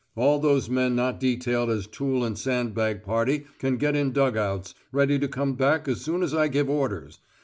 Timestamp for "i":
6.33-6.47